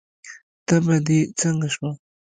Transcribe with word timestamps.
تبه 0.67 0.97
دې 1.07 1.19
څنګه 1.39 1.67
شوه؟ 1.73 1.91